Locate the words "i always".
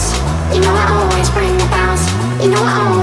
0.72-1.30, 2.62-2.99